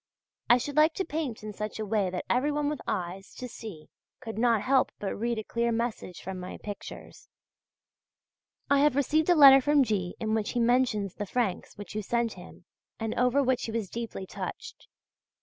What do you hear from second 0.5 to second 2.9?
should like to paint in such a way that everyone with